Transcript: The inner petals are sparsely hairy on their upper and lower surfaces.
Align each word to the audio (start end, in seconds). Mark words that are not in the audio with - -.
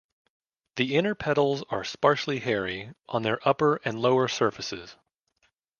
The 0.77 0.95
inner 0.95 1.13
petals 1.13 1.63
are 1.69 1.83
sparsely 1.83 2.39
hairy 2.39 2.91
on 3.07 3.21
their 3.21 3.37
upper 3.47 3.79
and 3.85 3.99
lower 4.01 4.27
surfaces. 4.27 4.95